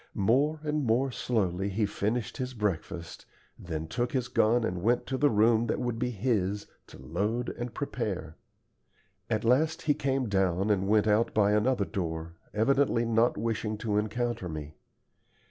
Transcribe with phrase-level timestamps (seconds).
[0.15, 3.27] More and more slowly he finished his breakfast,
[3.59, 7.49] then took his gun and went to the room that would be his, to load
[7.49, 8.35] and prepare.
[9.29, 13.97] At last he came down and went out by another door, evidently not wishing to
[13.99, 14.73] encounter me.